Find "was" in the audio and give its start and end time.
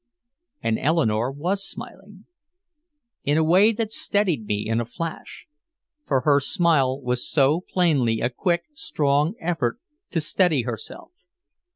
1.31-1.63, 6.99-7.29